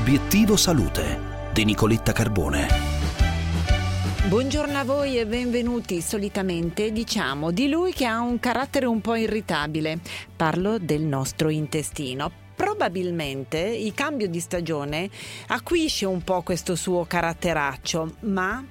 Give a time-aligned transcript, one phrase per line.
[0.00, 2.68] Obiettivo Salute di Nicoletta Carbone.
[4.28, 6.00] Buongiorno a voi e benvenuti.
[6.00, 9.98] Solitamente diciamo di lui che ha un carattere un po' irritabile.
[10.34, 15.10] Parlo del nostro intestino probabilmente il cambio di stagione
[15.48, 18.64] acuisce un po' questo suo caratteraccio, ma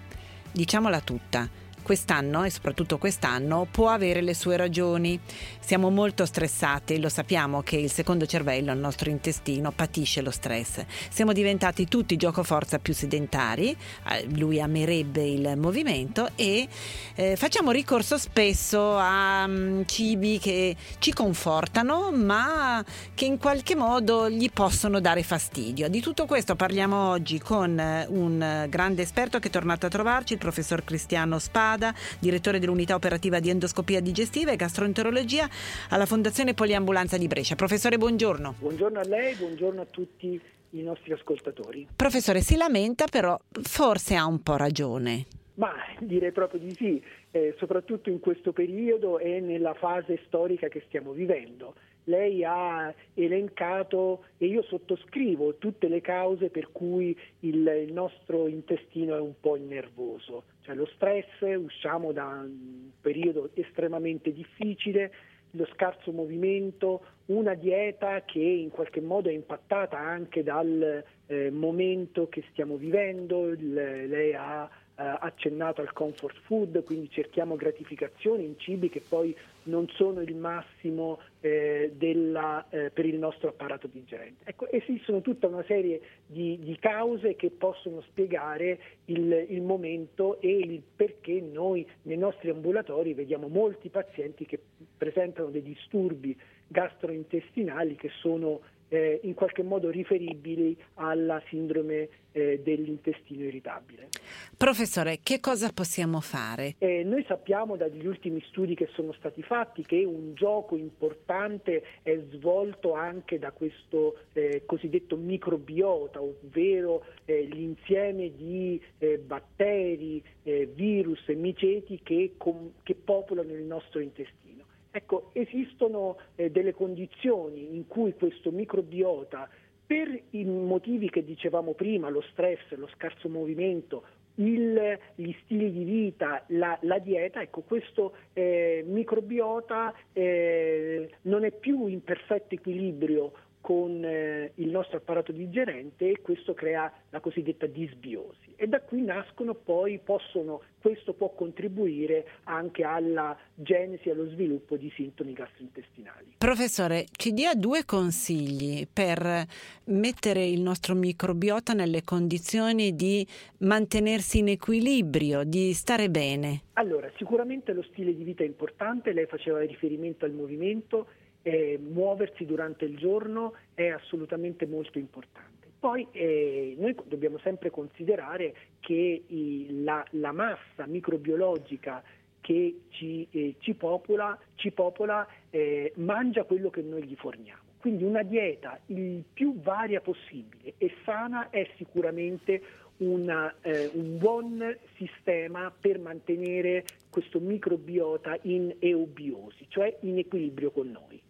[0.52, 1.48] diciamola tutta
[1.88, 5.18] quest'anno e soprattutto quest'anno può avere le sue ragioni.
[5.58, 10.84] Siamo molto stressati, lo sappiamo che il secondo cervello, il nostro intestino, patisce lo stress.
[11.10, 13.70] Siamo diventati tutti gioco forza più sedentari,
[14.10, 16.68] eh, lui amerebbe il movimento e
[17.16, 24.30] eh, facciamo ricorso spesso a um, cibi che ci confortano ma che in qualche modo
[24.30, 25.88] gli possono dare fastidio.
[25.88, 30.34] Di tutto questo parliamo oggi con eh, un grande esperto che è tornato a trovarci,
[30.34, 35.48] il professor Cristiano Spada Spada, direttore dell'unità operativa di endoscopia digestiva e gastroenterologia
[35.92, 37.56] alla Fondazione Poliambulanza di Brescia.
[37.56, 38.56] Professore, buongiorno.
[38.58, 41.88] Buongiorno a lei, buongiorno a tutti i nostri ascoltatori.
[41.96, 45.28] Professore, si lamenta però forse ha un po' ragione.
[45.56, 47.02] Ma direi proprio di sì,
[47.32, 51.74] eh, soprattutto in questo periodo e nella fase storica che stiamo vivendo
[52.08, 59.16] lei ha elencato e io sottoscrivo tutte le cause per cui il, il, nostro intestino
[59.16, 65.14] è un po' nervoso, cioè lo stress, usciamo da un periodo estremamente difficile,
[65.52, 72.28] lo scarso movimento, una dieta che in qualche modo è impattata anche dal eh, momento
[72.30, 78.58] che stiamo vivendo, il, lei ha eh, accennato al comfort food, quindi cerchiamo gratificazioni in
[78.58, 84.44] cibi che poi non sono il massimo eh, della, eh, per il nostro apparato digerente.
[84.46, 90.58] Ecco, esistono tutta una serie di, di cause che possono spiegare il, il, momento e
[90.58, 94.60] il perché noi nei nostri ambulatori vediamo molti pazienti che
[94.98, 96.36] presentano dei disturbi
[96.70, 104.10] gastrointestinali che sono eh, in qualche modo riferibili alla sindrome eh, dell'intestino irritabile.
[104.56, 106.76] Professore, che cosa possiamo fare?
[106.78, 112.18] Eh, noi sappiamo dagli ultimi studi che sono stati fatti che un gioco importante è
[112.32, 121.36] svolto anche da questo eh, cosiddetto microbiota, ovvero eh, l'insieme di eh, batteri, virus e
[121.36, 124.57] miceti che, com- che popolano il nostro intestino.
[124.92, 129.50] Ecco, esistono eh, delle condizioni in cui questo microbiota,
[129.86, 134.04] per i motivi che dicevamo prima, lo stress, lo scarso movimento,
[134.36, 141.52] il, gli stili di vita, la, la dieta, ecco, questo eh, microbiota eh, non è
[141.52, 143.32] più in perfetto equilibrio
[143.68, 148.54] con eh, il nostro apparato digerente e questo crea la cosiddetta disbiosi.
[148.56, 154.78] E da qui nascono poi, possono, questo può contribuire anche alla genesi e allo sviluppo
[154.78, 156.36] di sintomi gastrointestinali.
[156.38, 159.46] Professore, ci dia due consigli per
[159.88, 166.62] mettere il nostro microbiota nelle condizioni di mantenersi in equilibrio, di stare bene.
[166.74, 171.08] Allora, sicuramente lo stile di vita è importante, lei faceva riferimento al movimento
[171.48, 175.68] eh, muoversi durante il giorno è assolutamente molto importante.
[175.80, 182.04] Poi eh, noi dobbiamo sempre considerare che i, la, la, massa microbiologica
[182.42, 187.62] che ci, eh, ci popola, ci popola eh, mangia quello che noi gli forniamo.
[187.80, 192.62] Quindi una dieta il più varia possibile e sana è sicuramente
[192.98, 200.90] una, eh, un buon sistema per mantenere questo microbiota in eubiosi, cioè in equilibrio con
[200.90, 201.22] noi.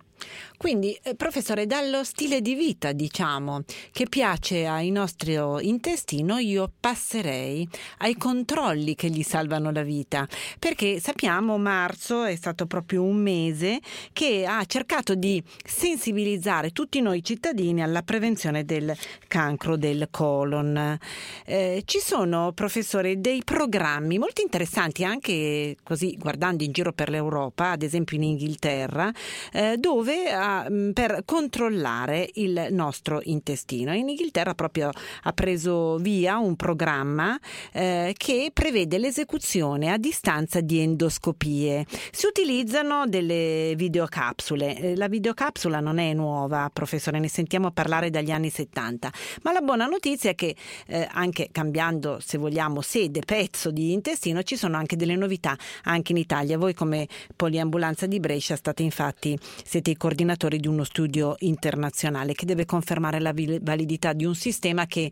[0.57, 3.61] Quindi, eh, professore, dallo stile di vita, diciamo,
[3.91, 7.67] che piace ai nostri intestino, io passerei
[7.99, 10.27] ai controlli che gli salvano la vita,
[10.57, 13.79] perché sappiamo marzo è stato proprio un mese
[14.13, 18.95] che ha cercato di sensibilizzare tutti noi cittadini alla prevenzione del
[19.27, 20.97] cancro del colon.
[21.45, 27.71] Eh, ci sono, professore, dei programmi molto interessanti anche così guardando in giro per l'Europa,
[27.71, 29.11] ad esempio in Inghilterra,
[29.51, 33.93] eh, dove Mm, per controllare il nostro intestino.
[33.93, 34.89] In Inghilterra proprio
[35.23, 37.39] ha preso via un programma
[37.71, 41.85] eh, che prevede l'esecuzione a distanza di endoscopie.
[42.11, 44.77] Si utilizzano delle videocapsule.
[44.77, 49.11] Eh, la videocapsula non è nuova, professore, ne sentiamo parlare dagli anni 70,
[49.43, 50.55] ma la buona notizia è che
[50.87, 56.11] eh, anche cambiando, se vogliamo, sede, pezzo di intestino, ci sono anche delle novità anche
[56.11, 56.57] in Italia.
[56.57, 62.45] Voi come poliambulanza di Brescia state infatti, siete i coordinatore di uno studio internazionale che
[62.45, 65.11] deve confermare la validità di un sistema che,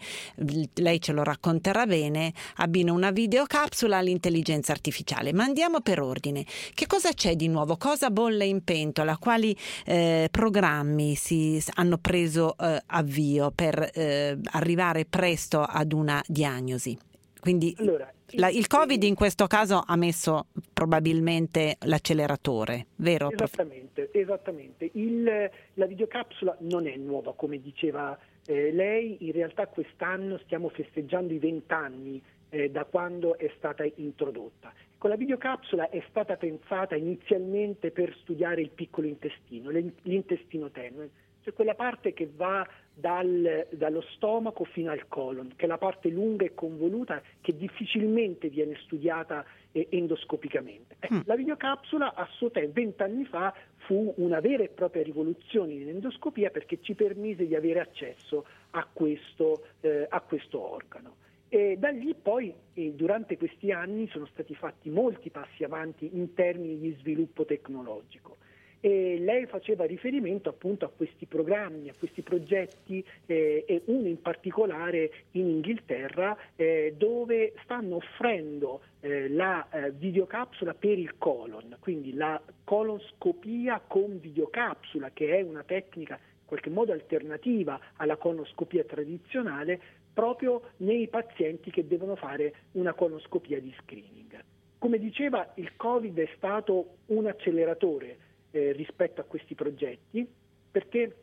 [0.76, 5.34] lei ce lo racconterà bene, abbina una videocapsula all'intelligenza artificiale.
[5.34, 6.46] Ma andiamo per ordine.
[6.74, 7.76] Che cosa c'è di nuovo?
[7.76, 9.18] Cosa bolle in pentola?
[9.18, 9.54] Quali
[9.86, 16.98] eh, programmi si hanno preso eh, avvio per eh, arrivare presto ad una diagnosi?
[17.46, 23.30] Quindi allora, la, il Covid in questo caso ha messo probabilmente l'acceleratore, vero?
[23.30, 24.90] Esattamente, esattamente.
[24.94, 31.34] Il, la videocapsula non è nuova, come diceva eh, lei, in realtà quest'anno stiamo festeggiando
[31.34, 32.20] i vent'anni
[32.50, 34.74] eh, da quando è stata introdotta.
[34.96, 41.10] Ecco, la videocapsula è stata pensata inizialmente per studiare il piccolo intestino, l'intestino tenue
[41.46, 46.10] cioè quella parte che va dal, dallo stomaco fino al colon, che è la parte
[46.10, 50.96] lunga e convoluta che difficilmente viene studiata eh, endoscopicamente.
[51.00, 51.20] Eh, mm.
[51.26, 53.54] La videocapsula a suo tempo, vent'anni fa,
[53.86, 58.88] fu una vera e propria rivoluzione in endoscopia perché ci permise di avere accesso a
[58.92, 61.18] questo, eh, a questo organo.
[61.48, 66.80] E da lì poi durante questi anni sono stati fatti molti passi avanti in termini
[66.80, 68.38] di sviluppo tecnologico
[68.86, 74.22] e lei faceva riferimento appunto a questi programmi, a questi progetti eh, e uno in
[74.22, 82.14] particolare in Inghilterra eh, dove stanno offrendo eh, la eh, videocapsula per il colon, quindi
[82.14, 89.80] la colonscopia con videocapsula che è una tecnica in qualche modo alternativa alla colonoscopia tradizionale
[90.14, 94.44] proprio nei pazienti che devono fare una colonoscopia di screening.
[94.78, 100.26] Come diceva, il Covid è stato un acceleratore eh, rispetto a questi progetti
[100.72, 101.14] perché,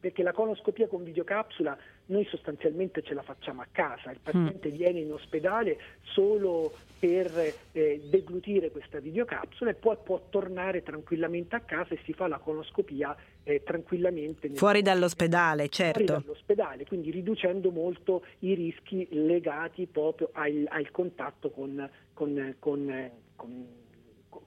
[0.00, 1.76] perché la conoscopia con videocapsula
[2.06, 4.72] noi sostanzialmente ce la facciamo a casa, il paziente mm.
[4.72, 7.30] viene in ospedale solo per
[7.72, 12.38] eh, deglutire questa videocapsula e poi può tornare tranquillamente a casa e si fa la
[12.38, 14.48] conoscopia eh, tranquillamente.
[14.54, 16.04] Fuori dall'ospedale, certo.
[16.04, 23.12] Fuori dall'ospedale, quindi riducendo molto i rischi legati proprio al, al contatto con, con, con,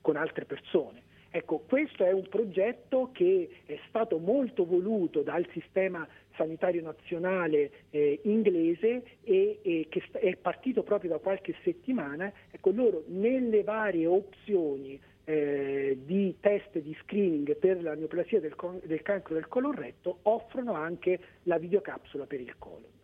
[0.02, 1.06] con altre persone.
[1.38, 8.22] Ecco, questo è un progetto che è stato molto voluto dal sistema sanitario nazionale eh,
[8.24, 12.34] inglese e, e, che è partito proprio da qualche settimana.
[12.50, 18.56] Ecco, loro nelle varie opzioni eh, di test di screening per la neoplasia del,
[18.86, 22.97] del cancro del colon retto offrono anche la videocapsula per il colon.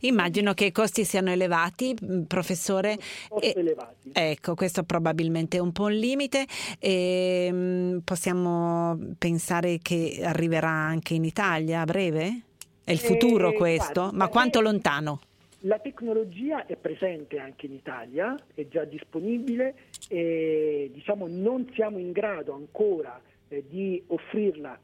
[0.00, 2.98] Immagino che i costi siano elevati, mm, professore.
[3.40, 4.10] E, elevati.
[4.12, 6.46] Ecco, questo probabilmente è un po' un limite.
[6.78, 12.42] E, mm, possiamo pensare che arriverà anche in Italia a breve?
[12.84, 14.02] È il futuro eh, questo?
[14.02, 15.20] Guarda, Ma quanto lontano?
[15.60, 19.74] La tecnologia è presente anche in Italia, è già disponibile
[20.08, 24.78] e diciamo, non siamo in grado ancora eh, di offrirla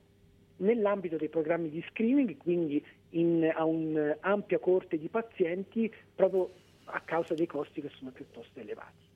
[0.59, 6.53] nell'ambito dei programmi di screening, quindi in, a un'ampia corte di pazienti proprio
[6.85, 9.11] a causa dei costi che sono piuttosto elevati.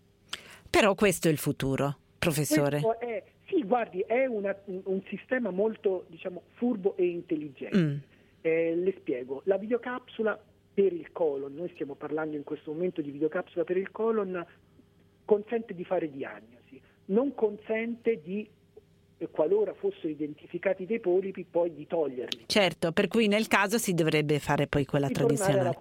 [0.68, 2.80] Però questo è il futuro, professore.
[2.98, 7.78] È, sì, guardi, è una, un sistema molto diciamo, furbo e intelligente.
[7.78, 7.96] Mm.
[8.40, 10.38] Eh, le spiego, la videocapsula
[10.74, 14.44] per il colon, noi stiamo parlando in questo momento di videocapsula per il colon,
[15.24, 18.48] consente di fare diagnosi, non consente di
[19.30, 22.44] qualora fossero identificati dei polipi, poi di toglierli.
[22.46, 25.74] Certo, per cui nel caso si dovrebbe fare poi quella tradizionale.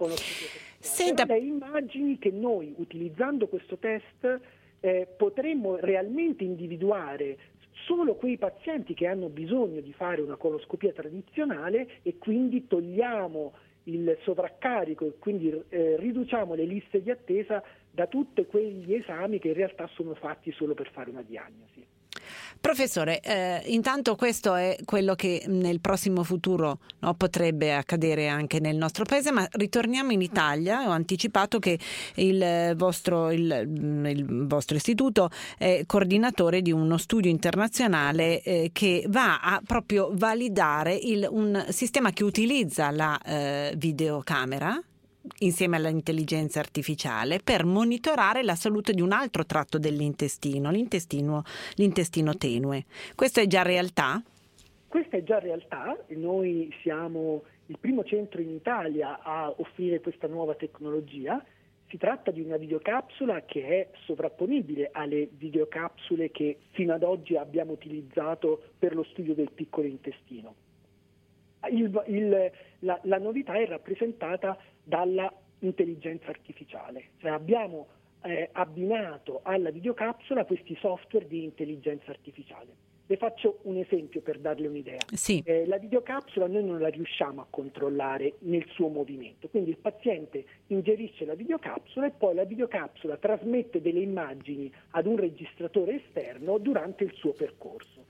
[0.78, 1.26] Senta...
[1.26, 4.40] Però lei immagini che noi, utilizzando questo test,
[4.80, 7.38] eh, potremmo realmente individuare
[7.86, 13.52] solo quei pazienti che hanno bisogno di fare una coloscopia tradizionale e quindi togliamo
[13.84, 19.48] il sovraccarico e quindi eh, riduciamo le liste di attesa da tutti quegli esami che
[19.48, 21.84] in realtà sono fatti solo per fare una diagnosi.
[22.60, 28.76] Professore, eh, intanto questo è quello che nel prossimo futuro no, potrebbe accadere anche nel
[28.76, 30.88] nostro paese, ma ritorniamo in Italia.
[30.88, 31.78] Ho anticipato che
[32.14, 39.40] il vostro, il, il vostro istituto è coordinatore di uno studio internazionale eh, che va
[39.40, 44.80] a proprio validare il, un sistema che utilizza la eh, videocamera
[45.38, 51.42] insieme all'intelligenza artificiale per monitorare la salute di un altro tratto dell'intestino, l'intestino,
[51.74, 52.84] l'intestino tenue.
[53.14, 54.22] Questo è già realtà?
[54.88, 60.54] Questa è già realtà, noi siamo il primo centro in Italia a offrire questa nuova
[60.54, 61.44] tecnologia.
[61.88, 67.72] Si tratta di una videocapsula che è sovrapponibile alle videocapsule che fino ad oggi abbiamo
[67.72, 70.54] utilizzato per lo studio del piccolo intestino.
[71.70, 74.56] Il, il, la, la novità è rappresentata
[74.86, 77.88] dalla intelligenza artificiale, cioè abbiamo
[78.22, 82.84] eh, abbinato alla videocapsula questi software di intelligenza artificiale.
[83.08, 85.00] Le faccio un esempio per darle un'idea.
[85.12, 85.42] Sì.
[85.44, 90.44] Eh, la videocapsula noi non la riusciamo a controllare nel suo movimento, quindi il paziente
[90.68, 97.04] ingerisce la videocapsula e poi la videocapsula trasmette delle immagini ad un registratore esterno durante
[97.04, 98.05] il suo percorso.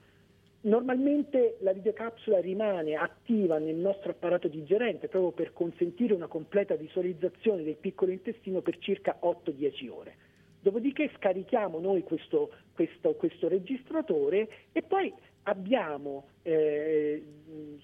[0.67, 7.63] Normalmente la videocapsula rimane attiva nel nostro apparato digerente proprio per consentire una completa visualizzazione
[7.63, 10.17] del piccolo intestino per circa 8-10 ore.
[10.61, 17.25] Dopodiché scarichiamo noi questo, questo, questo registratore e poi abbiamo eh,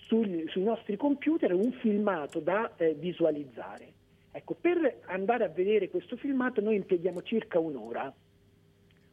[0.07, 3.93] sul, sui nostri computer un filmato da eh, visualizzare.
[4.33, 8.13] Ecco, per andare a vedere questo filmato noi impieghiamo circa un'ora.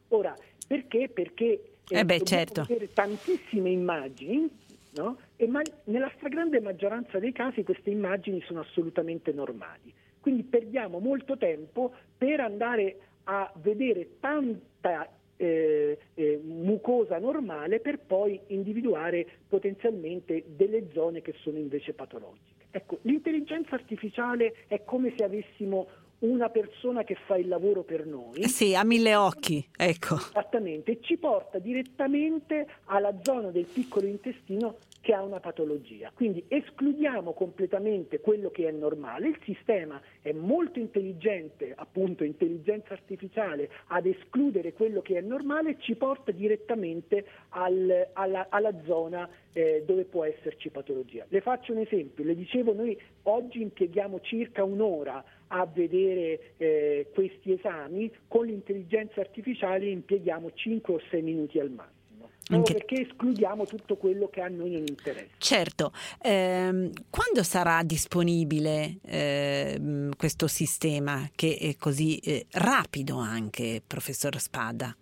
[0.08, 0.36] Ora,
[0.66, 1.08] perché?
[1.14, 2.62] Perché eh beh, certo.
[2.62, 4.50] avere tantissime immagini
[4.94, 5.18] no?
[5.36, 9.94] e ma- nella stragrande maggioranza dei casi queste immagini sono assolutamente normali.
[10.20, 18.40] Quindi perdiamo molto tempo per andare a vedere tanta eh, eh, mucosa normale per poi
[18.48, 22.66] individuare potenzialmente delle zone che sono invece patologiche.
[22.72, 25.88] Ecco, l'intelligenza artificiale è come se avessimo
[26.20, 28.48] una persona che fa il lavoro per noi.
[28.48, 30.16] Sì, a mille occhi, ecco.
[30.16, 36.12] Esattamente, ci porta direttamente alla zona del piccolo intestino che ha una patologia.
[36.14, 43.70] Quindi escludiamo completamente quello che è normale, il sistema è molto intelligente, appunto intelligenza artificiale,
[43.88, 50.04] ad escludere quello che è normale ci porta direttamente al, alla, alla, zona eh, dove
[50.06, 51.26] può esserci patologia.
[51.30, 57.54] Le faccio un esempio, le dicevo noi oggi impieghiamo circa un'ora a vedere eh, questi
[57.54, 61.99] esami, con l'intelligenza artificiale impieghiamo 5 o 6 minuti al massimo.
[62.56, 62.74] Anche...
[62.74, 65.36] perché escludiamo tutto quello che a noi non interessa.
[65.38, 65.92] Certo,
[66.22, 74.96] ehm, quando sarà disponibile eh, questo sistema che è così eh, rapido anche, professor Spada?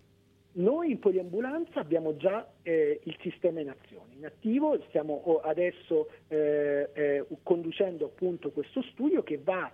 [0.58, 6.90] Noi in poliambulanza abbiamo già eh, il sistema in azione, in attivo, stiamo adesso eh,
[6.92, 9.72] eh, conducendo appunto questo studio che va a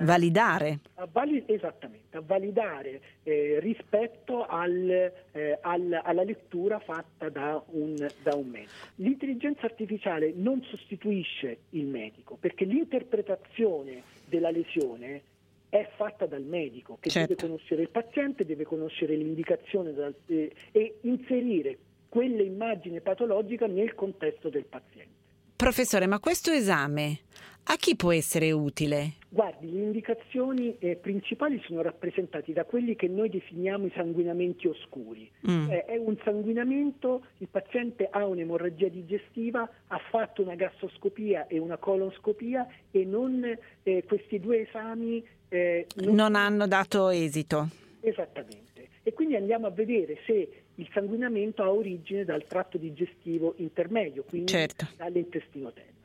[0.00, 0.80] validare.
[0.94, 7.94] A vali- esattamente, a validare eh, rispetto al, eh, al, alla lettura fatta da un,
[8.22, 8.72] da un, medico.
[8.96, 15.22] L'intelligenza artificiale non sostituisce il medico perché l'interpretazione della lesione
[15.68, 17.34] è fatta dal medico che certo.
[17.34, 24.48] deve conoscere il paziente, deve conoscere l'indicazione da, eh, e inserire quell'immagine patologica nel contesto
[24.48, 25.18] del paziente.
[25.54, 27.20] Professore, ma questo esame
[27.64, 29.12] a chi può essere utile?
[29.60, 35.30] Guardi, le indicazioni eh, principali sono rappresentate da quelli che noi definiamo i sanguinamenti oscuri.
[35.48, 35.70] Mm.
[35.70, 41.76] Eh, è un sanguinamento, il paziente ha un'emorragia digestiva, ha fatto una gastroscopia e una
[41.76, 43.44] colonscopia e non,
[43.82, 46.14] eh, questi due esami eh, non...
[46.14, 47.68] non hanno dato esito.
[48.00, 48.88] Esattamente.
[49.02, 54.50] E quindi andiamo a vedere se il sanguinamento ha origine dal tratto digestivo intermedio, quindi
[54.50, 54.88] certo.
[54.96, 55.99] dall'intestino terzo.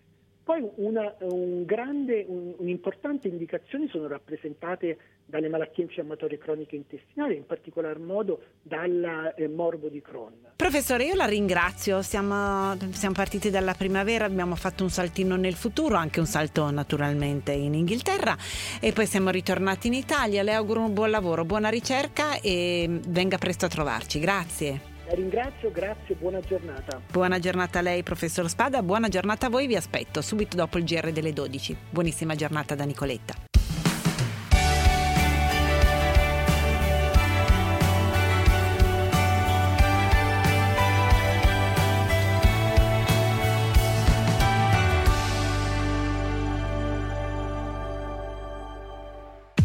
[0.46, 7.48] Poi una, un grande, un, un'importante indicazione sono rappresentate dalle malattie infiammatorie croniche intestinali, in
[7.48, 10.34] particolar modo dal eh, morbo di Crohn.
[10.56, 15.96] Professore, io la ringrazio, siamo, siamo, partiti dalla primavera, abbiamo fatto un saltino nel futuro,
[15.96, 18.38] anche un salto naturalmente in Inghilterra
[18.80, 20.44] e poi siamo ritornati in Italia.
[20.44, 24.20] Le auguro un buon lavoro, buona ricerca e venga presto a trovarci.
[24.20, 24.95] Grazie.
[25.08, 27.00] La ringrazio, grazie, buona giornata.
[27.12, 30.84] Buona giornata a lei, professor Spada, buona giornata a voi, vi aspetto subito dopo il
[30.84, 31.78] GR delle 12.
[31.92, 33.45] Buonissima giornata da Nicoletta.